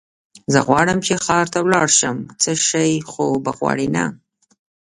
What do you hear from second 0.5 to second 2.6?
زه غواړم چې ښار ته ولاړ شم، څه